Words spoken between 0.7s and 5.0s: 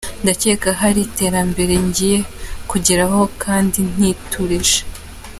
hari iterambere ngiye kugeraho kandi niturije.